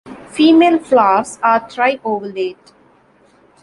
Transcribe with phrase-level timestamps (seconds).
[0.31, 2.73] Female flowers are tri-ovulate.